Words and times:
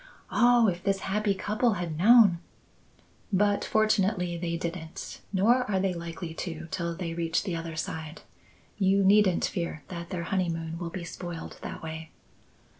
Oh, 0.31 0.67
if 0.67 0.81
this 0.83 1.01
happy 1.01 1.35
couple 1.35 1.73
had 1.73 1.95
known" 1.95 2.39
"But 3.31 3.63
fortunately 3.63 4.35
they 4.35 4.57
didn't. 4.57 5.21
Nor 5.31 5.61
are 5.69 5.79
they 5.79 5.93
likely 5.93 6.33
to, 6.33 6.67
till 6.71 6.95
they 6.95 7.13
reach 7.13 7.43
the 7.43 7.55
other 7.55 7.75
side. 7.75 8.23
You 8.79 9.03
needn't 9.03 9.45
fear 9.45 9.83
that 9.89 10.09
their 10.09 10.23
honeymoon 10.23 10.79
will 10.79 10.89
be 10.89 11.03
spoiled 11.03 11.59
that 11.61 11.83
way." 11.83 12.09